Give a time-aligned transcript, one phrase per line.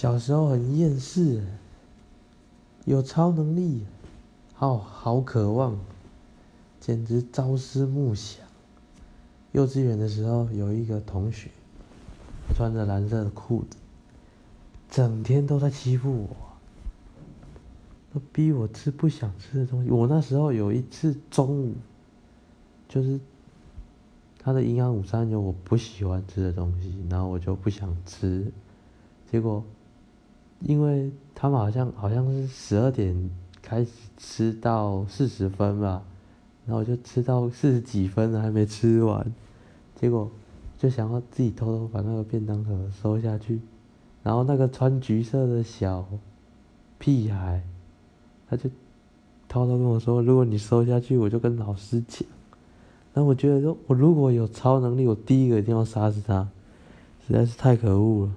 [0.00, 1.42] 小时候很厌世，
[2.84, 3.84] 有超能力，
[4.54, 5.76] 好好渴望，
[6.78, 8.46] 简直朝思暮想。
[9.50, 11.50] 幼稚园的时候，有一个同学
[12.54, 13.76] 穿着蓝色的裤子，
[14.88, 16.36] 整天都在欺负我，
[18.14, 19.90] 都逼我吃不想吃的东西。
[19.90, 21.74] 我那时候有一次中午，
[22.88, 23.18] 就是
[24.38, 28.52] 他的营养午餐有我不喜欢吃的东西，然后我就不想吃，
[29.28, 29.64] 结果
[30.60, 33.30] 因为他们好像好像是十二点
[33.62, 36.02] 开始吃到四十分吧，
[36.66, 39.32] 然后我就吃到四十几分了还没吃完，
[39.94, 40.30] 结果
[40.76, 43.60] 就想要自己偷偷把那个便当盒收下去，
[44.22, 46.06] 然后那个穿橘色的小
[46.98, 47.62] 屁孩，
[48.48, 48.68] 他就
[49.48, 52.28] 偷偷跟我说：“如果你收下去，我就跟老师讲。”
[53.14, 56.48] 然后我觉得说，我如果有超能力，我第一个一定要杀死他，
[57.26, 58.32] 实在是太可恶了。